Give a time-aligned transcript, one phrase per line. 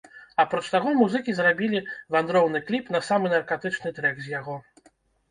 [0.43, 1.81] Апроч таго музыкі зрабілі
[2.15, 4.55] вандроўны кліп на самы наркатычны трэк з яго.